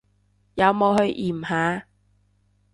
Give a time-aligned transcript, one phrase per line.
[0.55, 1.85] 有冇去驗下？